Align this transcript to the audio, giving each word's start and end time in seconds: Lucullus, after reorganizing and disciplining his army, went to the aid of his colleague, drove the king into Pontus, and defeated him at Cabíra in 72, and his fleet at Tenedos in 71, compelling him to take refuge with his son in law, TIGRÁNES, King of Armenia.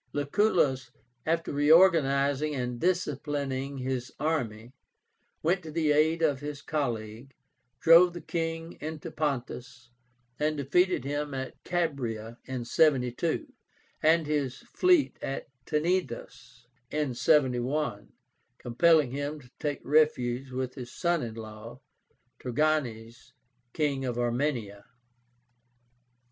Lucullus, 0.13 0.89
after 1.27 1.53
reorganizing 1.53 2.55
and 2.55 2.79
disciplining 2.79 3.77
his 3.77 4.11
army, 4.19 4.71
went 5.43 5.61
to 5.61 5.69
the 5.69 5.91
aid 5.91 6.23
of 6.23 6.39
his 6.39 6.63
colleague, 6.63 7.35
drove 7.79 8.13
the 8.13 8.19
king 8.19 8.79
into 8.81 9.11
Pontus, 9.11 9.91
and 10.39 10.57
defeated 10.57 11.03
him 11.05 11.35
at 11.35 11.63
Cabíra 11.63 12.37
in 12.45 12.65
72, 12.65 13.53
and 14.01 14.25
his 14.25 14.61
fleet 14.73 15.19
at 15.21 15.45
Tenedos 15.67 16.65
in 16.89 17.13
71, 17.13 18.11
compelling 18.57 19.11
him 19.11 19.39
to 19.39 19.51
take 19.59 19.81
refuge 19.85 20.49
with 20.49 20.73
his 20.73 20.91
son 20.91 21.21
in 21.21 21.35
law, 21.35 21.79
TIGRÁNES, 22.39 23.33
King 23.71 24.03
of 24.05 24.17
Armenia. 24.17 24.83